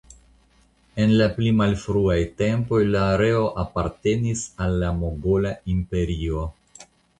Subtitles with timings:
[1.03, 6.45] En la pli malfruaj tempoj la areo apartenis al la Mogola Imperio.